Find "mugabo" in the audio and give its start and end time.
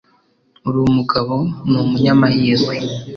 0.97-1.35